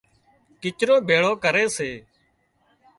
ڪچرو 0.61 0.95
ڀيۯو 1.07 1.31
ڪري 1.43 1.65
سي 1.75 1.91